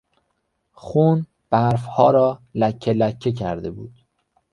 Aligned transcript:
خون 0.73 1.25
برفها 1.49 2.11
را 2.11 2.39
لکهلکه 2.55 3.31
کرده 3.31 3.71
بود. 3.71 3.93